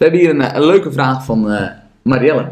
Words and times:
We 0.00 0.06
hebben 0.06 0.24
hier 0.24 0.30
een, 0.30 0.40
eh, 0.40 0.54
een 0.54 0.66
leuke 0.66 0.92
vraag 0.92 1.24
van 1.24 1.50
eh, 1.50 1.66
Marielle. 2.02 2.48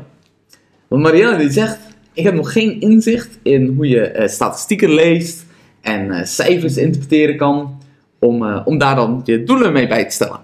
Want 0.89 1.03
Marielle 1.03 1.37
die 1.37 1.51
zegt, 1.51 1.79
ik 2.13 2.25
heb 2.25 2.35
nog 2.35 2.53
geen 2.53 2.81
inzicht 2.81 3.39
in 3.43 3.67
hoe 3.77 3.89
je 3.89 4.01
eh, 4.01 4.29
statistieken 4.29 4.91
leest 4.91 5.45
en 5.81 6.27
cijfers 6.27 6.77
interpreteren 6.77 7.37
kan 7.37 7.81
om, 8.19 8.55
om 8.65 8.79
daar 8.79 8.95
dan 8.97 9.21
je 9.25 9.43
doelen 9.45 9.73
mee 9.73 9.87
bij 9.87 10.05
te 10.05 10.15
stellen. 10.15 10.41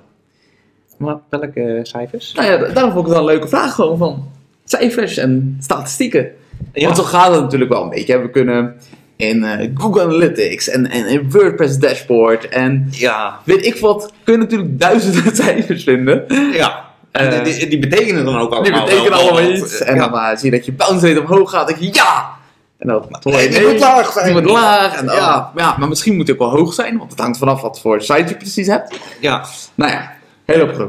Maar 0.99 1.17
welke 1.29 1.81
cijfers? 1.83 2.33
Nou 2.33 2.49
ja, 2.51 2.57
da- 2.57 2.69
daarom 2.73 2.93
vond 2.93 3.07
ik 3.07 3.13
het 3.13 3.21
wel 3.21 3.29
een 3.29 3.35
leuke 3.35 3.49
vraag 3.49 3.75
gewoon 3.75 3.99
van 3.99 4.29
cijfers 4.65 5.17
en 5.17 5.57
statistieken. 5.61 6.29
Ja. 6.73 6.85
Want 6.85 6.97
zo 6.97 7.03
gaat 7.03 7.33
het 7.33 7.41
natuurlijk 7.43 7.71
wel 7.73 7.83
een 7.83 7.89
beetje. 7.91 8.19
We 8.19 8.31
kunnen 8.31 8.75
in 9.17 9.45
Google 9.75 10.03
Analytics 10.03 10.69
en, 10.69 10.91
en 10.91 11.07
in 11.07 11.31
WordPress 11.31 11.79
dashboard 11.79 12.49
en 12.49 12.89
Ja. 12.91 13.41
weet 13.45 13.67
ik 13.67 13.77
wat, 13.77 14.13
kun 14.25 14.33
je 14.35 14.41
natuurlijk 14.41 14.79
duizenden 14.81 15.37
cijfers 15.45 15.85
vinden. 15.85 16.25
Ja. 16.53 16.93
Eh, 17.15 17.39
En 17.39 17.45
die, 17.45 17.67
die 17.69 17.79
betekenen 17.79 18.25
dan 18.25 18.39
ook 18.39 18.51
Die 18.51 18.59
allemaal 18.59 18.85
betekenen 18.85 19.11
wel 19.11 19.21
allemaal 19.21 19.51
iets. 19.53 19.81
En 19.81 19.95
Ja. 19.95 20.09
dan 20.09 20.19
eh, 20.21 20.37
zie 20.37 20.51
je 20.51 20.57
dat 20.57 20.67
je 20.67 20.73
bounce 20.73 21.09
rate 21.09 21.21
omhoog 21.21 21.51
gaat. 21.51 21.69
Dan 21.69 21.79
denk 21.79 21.95
je 21.95 22.01
ja! 22.01 22.31
En 22.79 22.89
dan 22.89 23.05
Nee, 23.23 23.49
die 23.49 23.67
moet 23.67 23.81
laag 23.81 24.13
zijn. 24.13 24.25
Die 24.25 24.35
moet 24.43 24.51
laag. 24.51 24.97
En, 24.97 25.05
Ja. 25.07 25.13
ja. 25.15 25.53
ja, 25.57 25.77
maar 25.79 25.89
misschien 25.89 26.17
moet 26.17 26.27
die 26.27 26.35
ook 26.35 26.41
wel 26.41 26.51
hoog 26.59 26.73
zijn. 26.75 26.99
Want 26.99 27.11
het 27.11 27.21
hangt 27.21 27.39
vanaf 27.39 27.61
wat 27.61 27.81
voor 27.81 28.01
site 28.03 28.25
je 28.29 28.37
precies 28.37 28.67
hebt. 28.67 28.99
Ja. 29.21 29.45
Nou 29.75 29.91
ja, 29.93 30.13
heel 30.45 30.75
goed. 30.75 30.87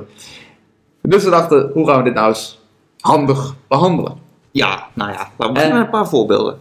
Dus 1.02 1.24
we 1.24 1.30
dachten, 1.30 1.70
hoe 1.74 1.88
gaan 1.88 1.98
we 1.98 2.04
dit 2.04 2.14
nou 2.14 2.28
eens 2.28 2.62
handig 3.00 3.56
behandelen? 3.68 4.18
Ja, 4.52 4.88
nou 4.94 5.12
ja. 5.12 5.18
Laten 5.18 5.32
we 5.38 5.44
Eh. 5.46 5.52
beginnen 5.54 5.78
met 5.78 5.86
een 5.86 5.92
paar 5.92 6.08
voorbeelden. 6.08 6.58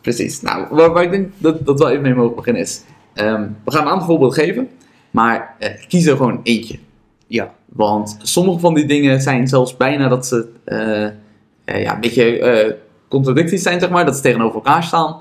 Precies. 0.00 0.40
Nou, 0.42 0.66
waar, 0.70 0.92
waar 0.92 1.02
ik 1.02 1.10
denk 1.10 1.28
dat, 1.36 1.66
dat 1.66 1.78
we 1.78 1.88
even 1.90 2.02
mee 2.02 2.14
mogen 2.14 2.36
beginnen 2.36 2.62
is... 2.62 2.82
ehm, 3.14 3.46
we 3.64 3.72
gaan 3.72 3.82
een 3.86 3.92
aantal 3.92 4.06
voorbeelden 4.06 4.38
geven. 4.44 4.68
Maar 5.10 5.54
eh, 5.58 5.70
kies 5.88 6.06
er 6.06 6.16
gewoon 6.16 6.40
eentje. 6.42 6.78
Ja. 7.30 7.54
Want 7.66 8.16
sommige 8.22 8.58
van 8.58 8.74
die 8.74 8.86
dingen 8.86 9.20
zijn 9.20 9.48
zelfs 9.48 9.76
bijna 9.76 10.08
dat 10.08 10.26
ze 10.26 10.48
eh, 10.64 11.04
eh, 11.04 11.82
ja, 11.82 11.94
een 11.94 12.00
beetje 12.00 12.38
eh 12.38 12.72
contradicties 13.08 13.62
zijn, 13.62 13.80
zeg 13.80 13.90
maar. 13.90 14.04
Dat 14.04 14.16
ze 14.16 14.22
tegenover 14.22 14.54
elkaar 14.54 14.82
staan. 14.82 15.16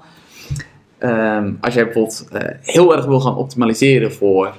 Ehm, 0.98 1.52
als 1.62 1.74
jij 1.74 1.84
bijvoorbeeld 1.84 2.28
heel 2.62 2.96
erg 2.96 3.06
wil 3.06 3.20
gaan 3.20 3.36
optimaliseren 3.36 4.14
voor 4.14 4.56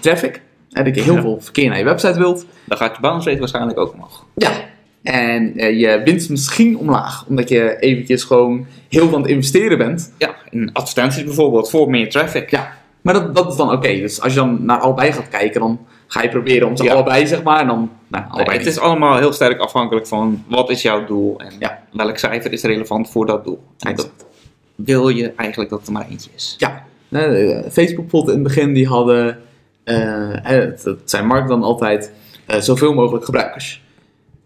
traffic. 0.00 0.42
En 0.70 0.84
dat 0.84 0.94
je 0.94 1.02
heel 1.02 1.14
Ja. 1.14 1.20
veel 1.20 1.40
verkeer 1.40 1.68
naar 1.68 1.78
je 1.78 1.84
website 1.84 2.18
wilt. 2.18 2.46
Dan 2.64 2.78
gaat 2.78 2.94
je 2.94 3.00
bounce 3.00 3.26
rate 3.28 3.38
waarschijnlijk 3.40 3.78
ook 3.78 3.92
omhoog. 3.92 4.26
Ja. 4.34 4.50
En 5.02 5.52
je 5.78 6.00
winst 6.04 6.30
misschien 6.30 6.78
omlaag. 6.78 7.26
Omdat 7.28 7.48
je 7.48 7.78
eventjes 7.78 8.24
gewoon 8.24 8.66
heel 8.88 9.06
veel 9.06 9.14
aan 9.16 9.22
het 9.22 9.30
investeren 9.30 9.78
bent. 9.78 10.12
Ja, 10.18 10.34
in 10.50 10.70
advertenties 10.72 11.24
bijvoorbeeld, 11.24 11.70
voor 11.70 11.90
meer 11.90 12.10
traffic. 12.10 12.50
Ja. 12.50 12.72
Maar 13.00 13.14
dat, 13.14 13.34
dat 13.34 13.50
is 13.50 13.56
dan 13.56 13.72
oké. 13.72 13.88
Dus 13.94 14.20
als 14.20 14.32
je 14.32 14.38
dan 14.38 14.64
naar 14.64 14.78
allebei 14.78 15.12
gaat 15.12 15.28
kijken, 15.28 15.60
dan 15.60 15.80
ga 16.12 16.22
je 16.22 16.28
proberen 16.28 16.68
om 16.68 16.76
ze 16.76 16.84
Ja. 16.84 16.92
allebei, 16.92 17.26
zeg 17.26 17.42
maar. 17.42 17.60
En 17.60 17.66
dan, 17.66 17.90
nou, 18.08 18.24
Nee, 18.24 18.32
allebei 18.32 18.58
het 18.58 18.66
is 18.66 18.78
allemaal 18.78 19.16
heel 19.18 19.32
sterk 19.32 19.60
afhankelijk 19.60 20.06
van 20.06 20.44
wat 20.48 20.70
is 20.70 20.82
jouw 20.82 21.04
doel 21.04 21.40
en 21.40 21.52
Ja. 21.58 21.82
welk 21.92 22.18
cijfer 22.18 22.52
is 22.52 22.62
relevant 22.62 23.10
voor 23.10 23.26
dat 23.26 23.44
doel. 23.44 23.62
En 23.78 23.96
dat 23.96 24.10
wil 24.74 25.08
je 25.08 25.32
eigenlijk 25.36 25.70
dat 25.70 25.86
er 25.86 25.92
maar 25.92 26.06
eentje 26.10 26.30
is. 26.34 26.54
Ja, 26.58 26.84
Facebook 27.70 27.96
bijvoorbeeld 27.96 28.36
in 28.36 28.44
het 28.44 28.54
begin, 28.54 28.72
die 28.72 28.86
hadden, 28.86 29.38
eh, 29.84 30.62
eh, 30.62 30.72
dat 30.84 30.98
zijn 31.04 31.26
markt 31.26 31.48
dan 31.48 31.62
altijd, 31.62 32.12
eh, 32.46 32.60
zoveel 32.60 32.94
mogelijk 32.94 33.24
gebruikers. 33.24 33.82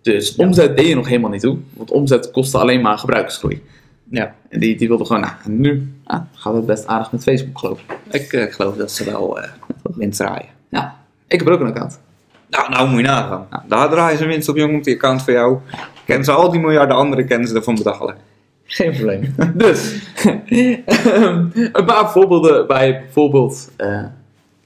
Dus 0.03 0.37
omzet 0.37 0.77
deed 0.77 0.87
je 0.87 0.95
nog 0.95 1.09
helemaal 1.09 1.31
niet 1.31 1.41
toe, 1.41 1.59
want 1.73 1.91
omzet 1.91 2.31
kostte 2.31 2.59
alleen 2.59 2.81
maar 2.81 2.98
gebruikersgroei. 2.98 3.62
Ja. 4.11 4.35
En 4.48 4.61
die, 4.61 4.77
die 4.77 4.89
wilden 4.89 5.07
gewoon, 5.07 5.23
nou, 5.23 5.35
nu 5.47 5.92
ah, 6.05 6.20
gaat 6.35 6.55
het 6.55 6.67
best 6.67 6.87
aardig 6.87 7.12
met 7.12 7.23
Facebook 7.23 7.59
geloof 7.59 7.81
ik. 8.11 8.33
Ik 8.33 8.53
geloof 8.53 8.77
dat 8.77 8.91
ze 8.92 9.05
wel 9.05 9.39
winst 9.83 10.19
draaien. 10.19 10.48
Ja, 10.69 10.97
ik 11.35 11.41
heb 11.41 11.49
er 11.49 11.55
ook 11.55 11.61
een 11.61 11.67
account. 11.75 12.01
Nou, 12.49 12.71
nou 12.71 12.89
moet 12.89 13.01
je 13.01 13.07
nagaan. 13.07 13.47
Nou, 13.51 13.63
daar 13.69 13.89
draaien 13.91 14.19
ze 14.19 14.27
winst 14.27 14.48
op, 14.48 14.57
jongen, 14.57 14.77
op 14.77 14.85
die 14.85 14.95
account 14.95 15.23
van 15.23 15.33
jou. 15.33 15.58
Kennen 16.05 16.25
ze 16.25 16.33
al 16.33 16.51
die 16.51 16.61
miljarden 16.61 16.97
anderen, 16.97 17.27
kennen 17.27 17.48
ze 17.48 17.55
ervan 17.55 17.75
betalen. 17.75 18.17
Geen 18.64 18.92
probleem. 18.92 19.35
dus, 19.55 19.95
een 21.73 21.85
paar 21.86 22.11
voorbeelden 22.11 22.67
waar 22.67 22.86
je 22.86 22.92
bijvoorbeeld 22.92 23.70
eh, 23.77 24.05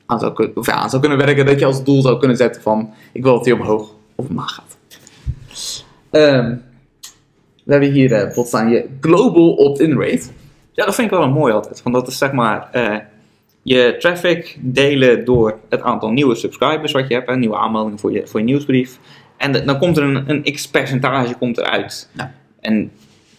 aan, 0.06 0.19
zou 0.19 0.32
kun- 0.32 0.53
of 0.54 0.66
ja, 0.66 0.72
aan 0.72 0.91
zou 0.91 1.03
kunnen 1.03 1.19
werken. 1.26 1.47
Dat 1.47 1.59
je 1.59 1.66
als 1.66 1.84
doel 1.84 2.03
zou 2.03 2.19
kunnen 2.19 2.37
zetten 2.37 2.62
van, 2.62 2.94
ik 3.12 3.22
wil 3.22 3.32
dat 3.32 3.44
die 3.44 3.54
omhoog 3.54 3.94
of 4.15 4.28
omlaag 4.28 4.54
gaat. 4.54 4.76
Ehm, 6.10 6.56
we 7.65 7.72
hebben 7.72 7.91
hier 7.91 8.04
eh, 8.12 8.16
bijvoorbeeld 8.19 8.48
staan 8.48 8.71
je 8.71 8.88
global 9.00 9.53
opt-in 9.53 10.00
rate. 10.00 10.26
Ja, 10.72 10.84
dat 10.84 10.94
vind 10.94 11.10
ik 11.10 11.16
wel 11.16 11.26
een 11.26 11.32
mooi 11.32 11.53
altijd. 11.53 11.82
Want 11.82 11.94
dat 11.94 12.09
is 12.09 12.19
zeg 12.19 12.32
maar 12.32 12.69
eh, 12.72 12.97
je 13.68 13.96
traffic 13.98 14.58
delen 14.60 15.24
door 15.24 15.58
het 15.68 15.82
aantal 15.82 16.10
nieuwe 16.10 16.34
subscribers 16.34 16.92
wat 16.92 17.08
je 17.08 17.14
hebt. 17.14 17.28
En 17.28 17.38
nieuwe 17.38 17.56
aanmeldingen 17.56 17.98
voor 17.98 18.12
je, 18.12 18.26
voor 18.26 18.40
je 18.40 18.46
nieuwsbrief. 18.46 18.98
En 19.36 19.52
de- 19.52 19.64
dan 19.64 19.78
komt 19.78 19.96
er 19.96 20.02
een, 20.02 20.30
een 20.30 20.42
x 20.52 20.68
percentage 20.68 21.34
komt 21.34 21.58
eruit. 21.58 22.08
Ja. 22.16 22.34
En 22.60 22.90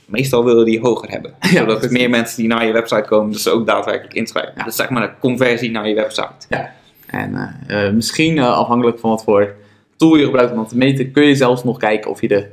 meestal 0.06 0.44
willen 0.46 0.66
die 0.66 0.80
hoger 0.80 1.10
hebben. 1.10 1.34
Ja, 1.40 1.48
zodat 1.48 1.78
precies. 1.80 1.98
meer 1.98 2.10
mensen 2.10 2.38
die 2.38 2.48
naar 2.48 2.66
je 2.66 2.74
website 2.74 3.06
komen, 3.08 3.32
dus 3.32 3.44
ze 3.44 3.50
ook 3.50 3.68
daadwerkelijk 3.68 4.14
inschrijven. 4.14 4.54
Ja. 4.58 4.64
Dus 4.64 4.76
zeg 4.76 4.90
maar 4.90 5.02
de 5.02 5.14
conversie 5.20 5.72
naar 5.72 5.88
je 5.88 5.96
website. 5.96 6.46
Ja. 6.50 6.74
En 7.08 7.36
eh, 7.68 7.88
eh, 7.88 7.94
misschien 7.94 8.38
eh, 8.38 8.58
afhankelijk 8.58 9.00
van 9.00 9.10
wat 9.10 9.24
voor 9.24 9.56
tool 9.96 10.16
je 10.16 10.26
gebruikt 10.26 10.52
om 10.52 10.58
dat 10.58 10.70
te 10.70 10.78
meten, 10.78 11.12
kun 11.12 11.24
je 11.24 11.36
zelfs 11.36 11.64
nog 11.64 11.78
kijken 11.78 12.12
of 12.12 12.22
je 12.22 12.28
de 12.28 12.48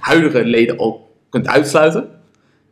huidige 0.00 0.44
leden 0.44 0.78
al 0.78 1.16
kunt 1.30 1.48
uitsluiten. 1.48 2.08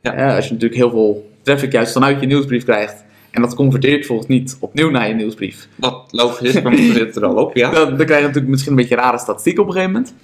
Ja. 0.03 0.37
Als 0.37 0.47
je 0.47 0.53
natuurlijk 0.53 0.81
heel 0.81 0.91
veel 0.91 1.31
traffic 1.43 1.73
juist 1.73 1.93
vanuit 1.93 2.21
je 2.21 2.27
nieuwsbrief 2.27 2.65
krijgt 2.65 3.05
en 3.33 3.43
dat 3.43 3.55
converteert 3.55 4.07
volgens 4.07 4.29
niet 4.29 4.57
opnieuw 4.61 4.91
naar 4.91 5.09
je 5.09 5.15
nieuwsbrief, 5.15 5.69
Wat 5.77 6.09
logisch 6.11 6.55
is, 6.55 6.63
want 6.63 6.77
we 6.77 6.93
zitten 6.93 7.23
er 7.23 7.29
al 7.29 7.35
op. 7.35 7.57
Ja. 7.57 7.71
dan, 7.75 7.97
dan 7.97 8.07
krijg 8.07 8.21
je 8.21 8.27
natuurlijk 8.27 8.49
misschien 8.49 8.73
een 8.73 8.79
beetje 8.79 8.95
rare 8.95 9.19
statistiek 9.19 9.59
op 9.59 9.67
een 9.67 9.73
gegeven 9.73 9.93
moment. 9.93 10.15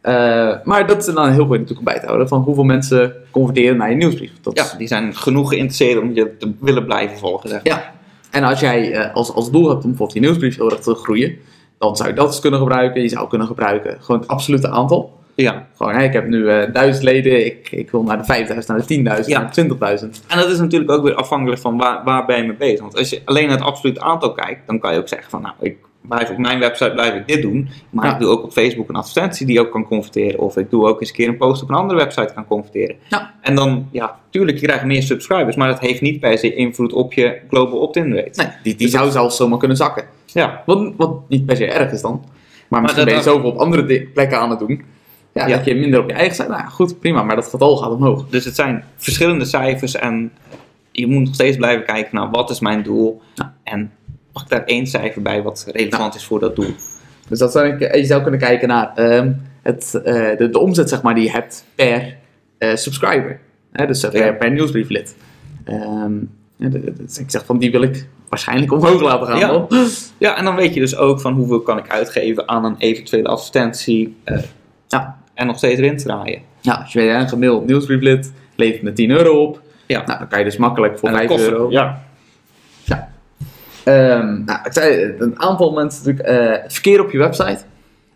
Eh, 0.00 0.64
maar 0.64 0.86
dat 0.86 1.08
is 1.08 1.14
dan 1.14 1.30
heel 1.30 1.46
goed 1.46 1.58
natuurlijk 1.58 1.78
om 1.78 1.84
bij 1.84 2.00
te 2.00 2.06
houden 2.06 2.28
van 2.28 2.40
hoeveel 2.42 2.64
mensen 2.64 3.14
converteren 3.30 3.76
naar 3.76 3.90
je 3.90 3.96
nieuwsbrief. 3.96 4.32
Dat 4.40 4.58
ja, 4.58 4.78
die 4.78 4.86
zijn 4.86 5.16
genoeg 5.16 5.48
geïnteresseerd 5.48 6.02
om 6.02 6.14
je 6.14 6.36
te 6.38 6.52
willen 6.60 6.84
blijven 6.84 7.18
volgen. 7.18 7.48
Zeg. 7.48 7.64
maar. 7.64 7.72
Ja, 7.72 7.92
en 8.30 8.44
als 8.44 8.60
jij 8.60 8.92
eh, 8.92 9.14
als, 9.14 9.32
als 9.32 9.50
doel 9.50 9.68
hebt 9.68 9.84
om 9.84 9.88
bijvoorbeeld 9.88 10.12
je 10.12 10.20
nieuwsbrief 10.20 10.56
heel 10.56 10.70
erg 10.70 10.80
te 10.80 10.94
groeien, 10.94 11.36
dan 11.78 11.96
zou 11.96 12.08
je 12.08 12.14
dat 12.14 12.26
eens 12.26 12.40
kunnen 12.40 12.60
gebruiken. 12.60 13.02
Je 13.02 13.08
zou 13.08 13.28
kunnen 13.28 13.46
gebruiken 13.46 13.96
gewoon 14.00 14.20
het 14.20 14.30
absolute 14.30 14.68
aantal. 14.68 15.20
Ja. 15.34 15.66
Gewoon, 15.76 15.94
hè, 15.94 16.02
ik 16.04 16.12
heb 16.12 16.26
nu 16.28 16.48
eh 16.48 16.72
1000 16.72 17.04
leden, 17.04 17.46
ik, 17.46 17.70
ik 17.70 17.90
wil 17.90 18.02
naar 18.02 18.18
de 18.18 18.24
5000, 18.24 18.68
naar 18.76 18.86
de 18.86 19.20
10.000, 19.22 19.28
Ja. 19.28 19.40
naar 19.40 19.52
de 19.52 19.60
20.000. 20.00 20.26
En 20.28 20.38
dat 20.38 20.48
is 20.50 20.58
natuurlijk 20.58 20.90
ook 20.90 21.02
weer 21.02 21.14
afhankelijk 21.14 21.60
van 21.60 21.76
waar, 21.76 22.04
waar 22.04 22.24
ben 22.26 22.36
je 22.36 22.42
mee 22.42 22.56
bezig. 22.56 22.80
Want 22.80 22.96
als 22.96 23.10
je 23.10 23.20
alleen 23.24 23.46
naar 23.48 23.56
het 23.56 23.66
absoluut 23.66 24.00
aantal 24.00 24.32
kijkt, 24.32 24.66
dan 24.66 24.78
kan 24.78 24.92
je 24.92 24.98
ook 24.98 25.08
zeggen 25.08 25.30
van 25.30 25.42
nou, 25.42 25.54
ik 25.60 25.76
blijf 26.08 26.30
op 26.30 26.38
mijn 26.38 26.58
website 26.58 26.90
blijf 26.92 27.14
ik 27.14 27.26
dit 27.26 27.42
doen. 27.42 27.68
Maar 27.90 28.06
Ja. 28.06 28.12
ik 28.12 28.18
doe 28.20 28.28
ook 28.30 28.42
op 28.42 28.52
Facebook 28.52 28.88
een 28.88 28.94
advertentie 28.94 29.46
die 29.46 29.60
ook 29.60 29.70
kan 29.70 29.84
converteren. 29.86 30.40
Of 30.40 30.56
ik 30.56 30.70
doe 30.70 30.86
ook 30.88 31.00
eens 31.00 31.08
een 31.08 31.14
keer 31.16 31.28
een 31.28 31.36
post 31.36 31.62
op 31.62 31.68
een 31.68 31.74
andere 31.74 31.98
website 31.98 32.34
kan 32.34 32.46
converteren. 32.46 32.96
Ja. 33.08 33.34
En 33.40 33.54
dan, 33.54 33.88
ja, 33.90 34.18
tuurlijk, 34.30 34.58
je 34.58 34.66
krijgt 34.66 34.84
meer 34.84 35.02
subscribers, 35.02 35.56
maar 35.56 35.68
dat 35.68 35.80
heeft 35.80 36.00
niet 36.00 36.20
per 36.20 36.38
se 36.38 36.54
invloed 36.54 36.92
op 36.92 37.12
je 37.12 37.38
global 37.48 37.78
opt-in 37.78 38.14
rate. 38.16 38.30
Nee, 38.42 38.46
die, 38.62 38.74
die 38.74 38.88
zou 38.88 39.10
zelfs 39.10 39.36
zomaar 39.36 39.58
kunnen 39.58 39.76
zakken. 39.76 40.04
Ja, 40.26 40.62
Wat, 40.66 40.92
wat 40.96 41.14
niet 41.28 41.46
per 41.46 41.56
se 41.56 41.66
erg 41.66 41.92
is 41.92 42.00
dan. 42.00 42.24
Maar 42.68 42.80
misschien 42.80 43.04
dat- 43.04 43.14
ben 43.14 43.22
je 43.24 43.28
zoveel 43.30 43.50
op 43.50 43.58
andere 43.58 44.02
plekken 44.14 44.38
aan 44.38 44.50
het 44.50 44.58
doen. 44.58 44.82
Ja, 45.32 45.46
Ja. 45.46 45.56
dat 45.56 45.64
je 45.64 45.74
minder 45.74 46.00
op 46.00 46.08
je 46.08 46.14
eigen 46.14 46.34
site. 46.34 46.48
Nou 46.48 46.68
goed, 46.68 47.00
prima, 47.00 47.22
maar 47.22 47.36
dat 47.36 47.46
getal 47.46 47.76
gaat 47.76 47.90
omhoog. 47.90 48.28
dus 48.28 48.44
het 48.44 48.54
zijn 48.54 48.84
verschillende 48.96 49.44
cijfers 49.44 49.94
en 49.94 50.32
je 50.90 51.06
moet 51.06 51.24
nog 51.24 51.34
steeds 51.34 51.56
blijven 51.56 51.84
kijken 51.84 52.16
naar 52.16 52.30
wat 52.30 52.50
is 52.50 52.60
mijn 52.60 52.82
doel. 52.82 53.22
Ja. 53.34 53.54
En 53.62 53.90
ik 54.34 54.48
daar 54.48 54.64
één 54.64 54.86
cijfer 54.86 55.22
bij 55.22 55.42
wat 55.42 55.66
relevant 55.72 56.14
is 56.14 56.24
voor 56.24 56.40
dat 56.40 56.56
doel. 56.56 56.74
Dus 57.28 57.38
dat 57.38 57.52
zou 57.52 57.66
ik, 57.68 57.94
je 57.94 58.04
zou 58.04 58.22
kunnen 58.22 58.40
kijken 58.40 58.68
naar 58.68 58.92
ehm, 58.94 59.32
het, 59.62 59.94
eh, 59.94 60.14
de, 60.38 60.48
de 60.50 60.58
omzet 60.58 60.88
zeg 60.88 61.02
maar, 61.02 61.14
die 61.14 61.24
je 61.24 61.30
hebt 61.30 61.64
per 61.74 62.16
eh, 62.58 62.74
subscriber. 62.76 63.40
Hè, 63.72 63.86
dus 63.86 64.02
eh, 64.04 64.10
per, 64.10 64.36
per 64.36 64.50
nieuwsbrieflid. 64.50 65.16
Ehm, 65.64 66.12
dus 66.56 67.18
ik 67.18 67.30
zeg 67.30 67.44
van 67.44 67.58
die 67.58 67.70
wil 67.70 67.82
ik 67.82 68.06
waarschijnlijk 68.28 68.72
omhoog 68.72 69.00
laten 69.00 69.26
gaan. 69.26 69.38
Ja. 69.38 69.66
Ja, 70.18 70.36
en 70.36 70.44
dan 70.44 70.54
weet 70.56 70.74
je 70.74 70.80
dus 70.80 70.96
ook 70.96 71.20
van 71.20 71.32
hoeveel 71.32 71.60
kan 71.60 71.78
ik 71.78 71.88
uitgeven 71.90 72.48
aan 72.48 72.64
een 72.64 72.76
eventuele 72.78 73.28
advertentie 73.28 74.16
eh, 74.24 74.38
Ja. 74.88 75.20
En 75.34 75.46
nog 75.46 75.56
steeds 75.56 75.80
winst 75.80 76.04
draaien. 76.04 76.40
Ja, 76.60 76.74
als 76.74 76.92
je 76.92 76.98
weet, 77.00 77.14
een 77.14 77.28
gemiddeld 77.28 77.66
nieuwsbrieflid 77.66 78.32
levert 78.56 78.82
met 78.82 78.96
10 78.96 79.10
euro 79.10 79.42
op. 79.44 79.60
Ja. 79.86 80.02
Nou, 80.06 80.18
dan 80.18 80.28
kan 80.28 80.38
je 80.38 80.44
dus 80.44 80.56
makkelijk 80.56 80.98
voor 80.98 81.08
En 81.08 81.14
dat 81.14 81.24
5 81.26 81.32
kost- 81.38 81.50
euro. 81.50 81.70
Ja. 81.70 82.02
Ehm, 83.84 84.44
nou, 84.44 84.58
ik 84.64 84.72
zei, 84.72 85.14
een 85.18 85.40
aantal 85.40 85.72
mensen 85.72 86.04
natuurlijk, 86.04 86.28
eh, 86.28 86.70
verkeer 86.72 87.00
op 87.00 87.10
je 87.10 87.18
website. 87.18 87.58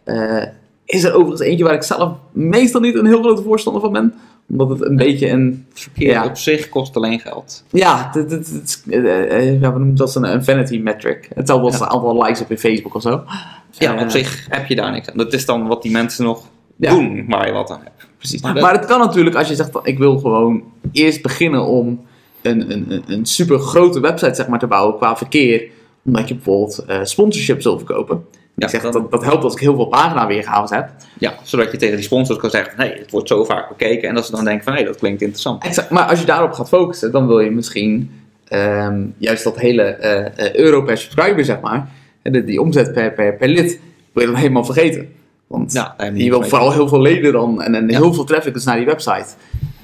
eh, 0.05 0.43
is 0.85 1.05
er 1.05 1.13
overigens 1.15 1.41
eentje 1.41 1.65
waar 1.65 1.75
ik 1.75 1.83
zelf 1.83 2.13
meestal 2.33 2.81
niet 2.81 2.95
een 2.95 3.07
heel 3.07 3.23
grote 3.23 3.43
voorstander 3.43 3.83
van 3.83 3.93
ben. 3.93 4.15
Omdat 4.49 4.69
het 4.69 4.83
een 4.89 4.97
beetje 4.97 5.29
een... 5.31 5.67
Verkeer 5.73 6.11
Ja. 6.11 6.25
op 6.25 6.37
zich 6.37 6.69
kost 6.69 6.97
alleen 6.97 7.21
geld. 7.21 7.65
Ja, 7.71 8.11
eh, 8.15 9.61
ja, 9.61 9.73
we 9.73 9.79
noemen 9.79 9.95
dat 9.95 10.15
een, 10.15 10.25
een 10.33 10.45
vanity 10.45 10.79
metric. 10.79 11.29
Hetzelfde 11.35 11.67
als 11.67 11.79
Ja. 11.79 11.85
het 11.85 11.93
aantal 11.93 12.23
likes 12.23 12.41
op 12.41 12.49
je 12.49 12.59
Facebook 12.59 12.95
of 12.95 13.03
zo. 13.03 13.25
Ja, 13.71 14.03
op 14.03 14.11
zich 14.11 14.47
heb 14.51 14.67
je 14.67 14.75
daar 14.77 14.91
niks 14.91 15.11
aan. 15.11 15.17
Dat 15.17 15.33
is 15.33 15.47
dan 15.47 15.67
wat 15.67 15.83
die 15.83 15.91
mensen 15.93 16.25
nog 16.25 16.45
Ja. 16.77 16.91
doen 16.91 17.25
waar 17.29 17.47
je 17.47 17.53
wat 17.53 17.71
aan 17.71 17.81
hebt. 17.83 18.07
Precies. 18.19 18.43
Maar 18.43 18.53
Maar, 18.53 18.63
dat- 18.73 18.81
het 18.81 18.85
kan 18.91 18.99
natuurlijk 19.01 19.37
als 19.37 19.49
je 19.49 19.55
zegt, 19.55 19.71
van, 19.71 19.87
ik 19.87 19.99
wil 19.99 20.19
gewoon 20.19 20.63
eerst 20.93 21.23
beginnen 21.23 21.65
om 21.67 22.01
een, 22.43 22.71
een, 22.73 22.85
een- 22.93 23.03
een 23.07 23.27
super 23.27 23.59
grote 23.59 24.01
website 24.01 24.35
zeg 24.35 24.49
maar, 24.49 24.59
te 24.59 24.67
bouwen 24.67 24.97
qua 24.97 25.17
verkeer. 25.17 25.65
Omdat 26.05 26.29
je 26.29 26.35
bijvoorbeeld 26.35 26.79
eh, 26.87 26.99
sponsorships 27.03 27.65
wil 27.65 27.77
verkopen. 27.79 28.25
ik 28.57 28.69
zeg, 28.69 28.83
dan- 28.83 28.93
dat, 28.93 29.11
dat 29.11 29.25
helpt 29.25 29.45
als 29.45 29.53
ik 29.55 29.61
heel 29.61 29.75
veel 29.75 29.87
pagina 29.87 30.27
weergaves 30.27 30.71
heb. 30.71 30.91
Ja, 31.19 31.35
zodat 31.43 31.71
je 31.73 31.77
tegen 31.77 31.97
die 31.97 32.05
sponsors 32.05 32.39
kan 32.39 32.51
zeggen: 32.51 32.75
nee, 32.77 32.93
het 32.99 33.11
wordt 33.11 33.29
zo 33.29 33.45
vaak 33.45 33.69
bekeken. 33.69 34.09
En 34.09 34.15
dat 34.15 34.27
ze 34.27 34.33
dan 34.33 34.45
denken: 34.45 34.65
van 34.65 34.75
hé, 34.75 34.85
dat 34.85 34.97
klinkt 34.97 35.21
interessant. 35.23 35.65
Exact. 35.65 35.91
Maar 35.91 36.05
als 36.09 36.21
je 36.21 36.27
daarop 36.27 36.53
gaat 36.53 36.69
focussen, 36.69 37.13
dan 37.13 37.27
wil 37.27 37.41
je 37.41 37.51
misschien 37.51 38.11
ehm, 38.49 39.03
juist 39.19 39.45
dat 39.45 39.59
hele 39.59 39.83
eh, 39.83 40.47
eh, 40.47 40.55
euro 40.55 40.83
per 40.83 40.99
subscriber, 40.99 41.45
zeg 41.45 41.61
maar, 41.61 41.89
en 42.23 42.45
die 42.45 42.61
omzet 42.61 42.93
per, 42.93 43.13
per, 43.13 43.35
per 43.37 43.49
lid, 43.49 43.81
wil 44.13 44.23
je 44.25 44.31
dan 44.31 44.41
helemaal 44.41 44.65
vergeten. 44.65 45.09
Want 45.47 45.73
Ja, 45.73 45.95
heb 45.97 46.17
je 46.17 46.31
wil 46.31 46.43
vooral 46.43 46.73
heel 46.73 46.89
veel 46.89 47.01
leden 47.01 47.33
dan 47.33 47.63
en, 47.63 47.75
en 47.75 47.91
heel 47.95 48.15
veel 48.15 48.25
traffic 48.25 48.55
dus 48.55 48.65
naar 48.65 48.77
die 48.77 48.87
website. 48.87 49.27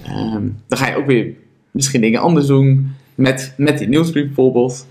Ehm, 0.05 0.49
dan 0.69 0.79
ga 0.79 0.89
je 0.89 0.97
ook 0.97 1.07
weer 1.07 1.35
misschien 1.71 2.01
dingen 2.01 2.21
anders 2.21 2.47
doen 2.47 2.95
met, 3.15 3.55
met 3.57 3.79
die 3.79 3.89
nieuwsbrief 3.89 4.27
bijvoorbeeld. 4.27 4.87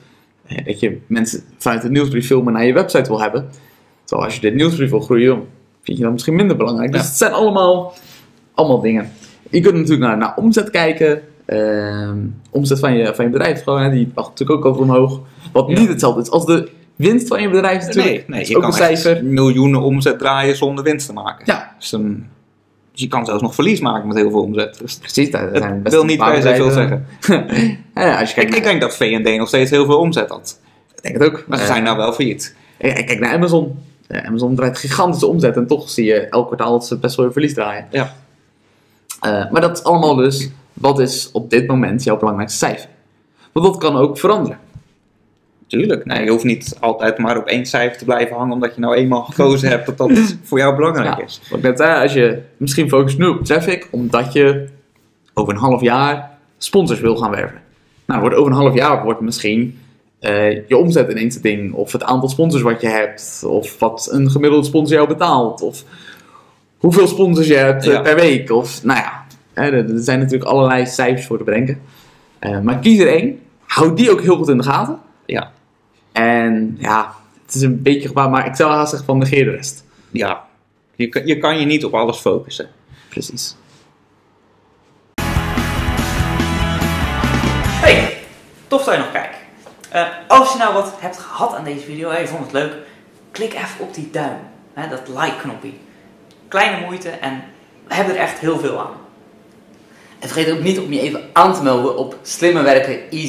Eh, 0.47 0.65
Dat 0.65 0.79
je 0.79 0.97
mensen 1.07 1.41
vanuit 1.57 1.81
de 1.81 1.89
nieuwsbrief 1.89 2.27
veel 2.27 2.41
meer 2.41 2.53
naar 2.53 2.65
je 2.65 2.73
website 2.73 3.09
wil 3.09 3.21
hebben. 3.21 3.49
Terwijl 4.03 4.27
als 4.27 4.39
je 4.39 4.49
de 4.49 4.55
nieuwsbrief 4.55 4.89
wil 4.89 4.99
groeien, 4.99 5.41
vind 5.81 5.97
je 5.97 6.03
dat 6.03 6.11
misschien 6.11 6.35
minder 6.35 6.57
belangrijk. 6.57 6.91
Dus 6.91 7.01
het 7.01 7.17
zijn 7.17 7.31
allemaal, 7.31 7.93
allemaal 8.53 8.81
dingen. 8.81 9.11
Je 9.49 9.59
kunt 9.61 9.75
natuurlijk 9.75 10.01
naar, 10.01 10.17
naar 10.17 10.35
omzet 10.35 10.69
kijken. 10.69 11.21
Ehm, 11.45 12.17
omzet 12.49 12.79
van 12.79 12.93
je, 12.93 13.15
van 13.15 13.25
je 13.25 13.31
bedrijf, 13.31 13.63
gewoon, 13.63 13.81
hè, 13.81 13.91
die 13.91 14.11
mag 14.15 14.27
natuurlijk 14.29 14.59
ook 14.59 14.65
over 14.65 14.81
omhoog. 14.81 15.19
Wat 15.51 15.67
niet 15.67 15.87
hetzelfde 15.87 16.21
is 16.21 16.29
als 16.29 16.45
de 16.45 16.69
winst 16.95 17.27
van 17.27 17.41
je 17.41 17.49
bedrijf 17.49 17.85
natuurlijk. 17.85 18.05
Nee, 18.07 18.15
nee 18.15 18.25
Dat 18.27 18.41
is 18.41 18.47
je 18.47 18.55
ook 18.55 18.61
kan 18.61 18.73
een 18.73 18.79
echt 18.79 18.99
cijfer. 19.01 19.25
miljoenen 19.25 19.81
omzet 19.81 20.19
draaien 20.19 20.55
zonder 20.55 20.83
winst 20.83 21.07
te 21.07 21.13
maken. 21.13 21.43
Ja. 21.45 21.75
Dus, 21.79 21.89
dan, 21.89 22.23
dus 22.91 23.01
je 23.01 23.07
kan 23.07 23.25
zelfs 23.25 23.41
nog 23.41 23.55
verlies 23.55 23.79
maken 23.79 24.07
met 24.07 24.17
heel 24.17 24.29
veel 24.29 24.41
omzet. 24.41 24.77
Dus 24.81 24.95
Precies, 24.97 25.31
daar 25.31 25.47
het 25.51 25.57
zijn 25.57 25.81
best 25.81 25.95
wil 25.95 26.05
niet 26.05 26.17
per 26.17 26.41
se 26.41 26.55
veel 26.55 26.71
zeggen. 26.71 27.05
Ja, 27.95 28.19
als 28.19 28.29
je 28.29 28.35
kijkt 28.35 28.51
Ik, 28.51 28.57
ik 28.57 28.63
denk 28.63 28.81
dat 28.81 28.95
V&D 28.95 29.37
nog 29.37 29.47
steeds 29.47 29.69
heel 29.71 29.85
veel 29.85 29.97
omzet 29.99 30.29
had. 30.29 30.59
ik 30.95 31.01
denk 31.01 31.17
het 31.17 31.23
ook. 31.23 31.43
Maar 31.47 31.57
ze 31.57 31.63
Eh, 31.63 31.69
zijn 31.69 31.83
nou 31.83 31.97
wel 31.97 32.13
failliet. 32.13 32.55
Kijk 32.77 33.19
naar 33.19 33.33
Amazon. 33.33 33.79
Ja, 34.07 34.23
Amazon 34.25 34.55
draait 34.55 34.77
gigantische 34.77 35.27
omzet 35.27 35.55
en 35.55 35.67
toch 35.67 35.89
zie 35.89 36.05
je 36.05 36.19
elk 36.19 36.45
kwartaal 36.45 36.71
dat 36.71 36.87
ze 36.87 36.97
best 36.97 37.15
wel 37.15 37.25
weer 37.25 37.33
verlies 37.33 37.53
draaien. 37.53 37.87
Ja. 37.91 38.13
Eh, 39.19 39.51
maar 39.51 39.61
dat 39.61 39.77
is 39.77 39.83
allemaal 39.83 40.15
dus, 40.15 40.49
wat 40.73 40.99
is 40.99 41.29
op 41.31 41.49
dit 41.49 41.67
moment 41.67 42.03
jouw 42.03 42.17
belangrijkste 42.17 42.57
cijfer? 42.65 42.89
Want 43.51 43.65
dat 43.65 43.77
kan 43.77 43.95
ook 43.95 44.19
veranderen. 44.19 44.57
Tuurlijk. 45.71 46.05
Nee, 46.05 46.23
je 46.23 46.29
hoeft 46.29 46.43
niet 46.43 46.77
altijd 46.79 47.17
maar 47.17 47.37
op 47.37 47.45
één 47.47 47.65
cijfer 47.65 47.97
te 47.97 48.05
blijven 48.05 48.35
hangen, 48.35 48.53
omdat 48.53 48.75
je 48.75 48.81
nou 48.81 48.95
eenmaal 48.95 49.23
gekozen 49.23 49.69
hebt 49.69 49.85
dat 49.85 49.97
dat 49.97 50.11
voor 50.43 50.57
jou 50.57 50.75
belangrijk 50.75 51.17
Ja. 51.17 51.23
is. 51.25 51.41
Wat 51.49 51.57
ik 51.59 51.63
net 51.65 51.77
zei, 51.77 52.01
als 52.01 52.13
je 52.13 52.41
misschien 52.57 52.89
focust 52.89 53.17
nu 53.17 53.25
op 53.27 53.45
traffic, 53.45 53.87
omdat 53.91 54.33
je 54.33 54.67
over 55.33 55.53
een 55.53 55.59
half 55.59 55.81
jaar 55.81 56.31
sponsors 56.57 56.99
wil 56.99 57.15
gaan 57.15 57.31
werven. 57.31 57.59
Nou, 58.05 58.19
wordt 58.21 58.35
over 58.35 58.51
een 58.51 58.57
half 58.57 58.73
jaar 58.73 59.03
wordt 59.03 59.21
misschien 59.21 59.79
eh, 60.19 60.67
je 60.67 60.77
omzet 60.77 61.09
ineens 61.11 61.33
het 61.33 61.43
ding, 61.43 61.73
of 61.73 61.91
het 61.91 62.03
aantal 62.03 62.29
sponsors 62.29 62.63
wat 62.63 62.81
je 62.81 62.87
hebt, 62.87 63.43
of 63.47 63.79
wat 63.79 64.07
een 64.11 64.31
gemiddelde 64.31 64.65
sponsor 64.65 64.95
jou 64.95 65.07
betaalt, 65.07 65.61
of 65.61 65.83
hoeveel 66.77 67.07
sponsors 67.07 67.47
je 67.47 67.55
hebt 67.55 67.85
eh, 67.87 67.93
Ja. 67.93 68.01
per 68.01 68.15
week, 68.15 68.51
of 68.51 68.83
nou 68.83 68.99
ja, 68.99 69.25
hè, 69.53 69.63
er, 69.63 69.93
er 69.93 69.99
zijn 70.03 70.19
natuurlijk 70.19 70.49
allerlei 70.49 70.85
cijfers 70.85 71.25
voor 71.25 71.37
te 71.37 71.43
bedenken. 71.43 71.81
Eh, 72.39 72.59
maar 72.59 72.79
kies 72.79 72.99
er 72.99 73.07
één, 73.07 73.39
houd 73.65 73.97
die 73.97 74.11
ook 74.11 74.21
heel 74.21 74.35
goed 74.37 74.49
in 74.49 74.57
de 74.57 74.63
gaten. 74.63 74.99
Ja. 75.25 75.51
En 76.11 76.75
ja, 76.79 77.15
het 77.45 77.55
is 77.55 77.61
een 77.61 77.81
beetje 77.81 78.07
gevaar, 78.07 78.29
maar 78.29 78.45
ik 78.45 78.55
zou 78.55 78.71
haast 78.71 78.89
zeggen 78.89 79.07
van 79.07 79.17
negeer 79.17 79.45
de 79.45 79.51
rest. 79.51 79.83
Ja. 80.11 80.43
Je, 80.95 81.07
kan- 81.09 81.25
je 81.25 81.37
kan 81.37 81.59
je 81.59 81.65
niet 81.65 81.85
op 81.85 81.93
alles 81.93 82.17
focussen. 82.17 82.69
Precies. 83.09 83.55
Hey, 87.81 88.17
tof 88.67 88.83
dat 88.83 88.93
je 88.93 88.99
nog 88.99 89.11
kijkt. 89.11 89.35
Eh, 89.89 90.07
als 90.27 90.51
je 90.51 90.57
nou 90.57 90.73
wat 90.73 90.93
hebt 90.99 91.17
gehad 91.17 91.53
aan 91.55 91.63
deze 91.63 91.85
video 91.85 92.09
en 92.09 92.21
je 92.21 92.27
vond 92.27 92.43
het 92.43 92.51
leuk, 92.51 92.73
klik 93.31 93.53
even 93.53 93.79
op 93.79 93.93
die 93.93 94.09
duim, 94.11 94.37
hè, 94.73 94.87
dat 94.89 95.07
like-knopje. 95.07 95.71
Kleine 96.47 96.85
moeite 96.85 97.09
en 97.09 97.43
we 97.87 97.93
hebben 97.95 98.15
er 98.15 98.21
echt 98.21 98.39
heel 98.39 98.59
veel 98.59 98.79
aan. 98.79 98.91
En 100.19 100.29
vergeet 100.29 100.53
ook 100.53 100.61
niet 100.63 100.79
om 100.79 100.93
je 100.93 100.99
even 101.01 101.21
aan 101.33 101.53
te 101.53 101.63
melden 101.63 101.97
op 101.97 102.17
Slimmer 102.21 102.63
Werken 102.63 102.93
Easy. 102.93 103.15